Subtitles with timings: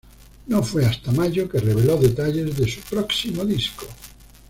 [0.47, 3.85] No fue hasta mayo que reveló detalles de su próximo disco.